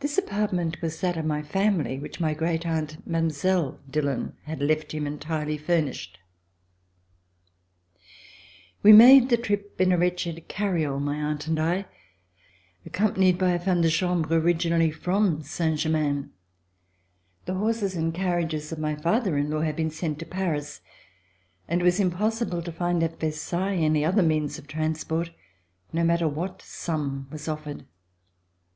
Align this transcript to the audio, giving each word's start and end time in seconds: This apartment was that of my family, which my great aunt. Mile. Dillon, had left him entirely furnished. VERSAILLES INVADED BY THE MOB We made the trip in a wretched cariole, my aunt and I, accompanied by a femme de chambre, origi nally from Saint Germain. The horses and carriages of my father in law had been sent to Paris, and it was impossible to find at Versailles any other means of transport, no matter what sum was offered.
This 0.00 0.18
apartment 0.18 0.82
was 0.82 1.00
that 1.02 1.16
of 1.16 1.24
my 1.24 1.40
family, 1.40 2.00
which 2.00 2.18
my 2.18 2.34
great 2.34 2.66
aunt. 2.66 3.06
Mile. 3.06 3.78
Dillon, 3.88 4.32
had 4.42 4.60
left 4.60 4.90
him 4.92 5.06
entirely 5.06 5.56
furnished. 5.56 6.18
VERSAILLES 8.82 8.86
INVADED 8.86 8.88
BY 8.88 8.88
THE 8.88 8.92
MOB 8.92 9.00
We 9.00 9.06
made 9.06 9.28
the 9.30 9.36
trip 9.36 9.80
in 9.80 9.92
a 9.92 9.96
wretched 9.98 10.48
cariole, 10.48 10.98
my 10.98 11.14
aunt 11.14 11.46
and 11.46 11.60
I, 11.60 11.86
accompanied 12.84 13.38
by 13.38 13.52
a 13.52 13.60
femme 13.60 13.82
de 13.82 13.88
chambre, 13.88 14.40
origi 14.42 14.68
nally 14.68 14.90
from 14.90 15.44
Saint 15.44 15.78
Germain. 15.78 16.32
The 17.44 17.54
horses 17.54 17.94
and 17.94 18.12
carriages 18.12 18.72
of 18.72 18.80
my 18.80 18.96
father 18.96 19.36
in 19.38 19.48
law 19.48 19.60
had 19.60 19.76
been 19.76 19.90
sent 19.90 20.18
to 20.18 20.26
Paris, 20.26 20.80
and 21.68 21.80
it 21.82 21.84
was 21.84 22.00
impossible 22.00 22.62
to 22.62 22.72
find 22.72 23.00
at 23.04 23.20
Versailles 23.20 23.76
any 23.76 24.04
other 24.04 24.24
means 24.24 24.58
of 24.58 24.66
transport, 24.66 25.30
no 25.92 26.02
matter 26.02 26.26
what 26.26 26.62
sum 26.62 27.28
was 27.30 27.46
offered. 27.46 27.84